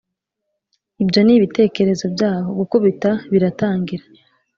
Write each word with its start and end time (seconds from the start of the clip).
ibyo 1.03 1.21
nibitekerezo 1.23 2.05
byabo, 2.15 2.49
gukubita 2.59 3.09
biratangira. 3.31 4.05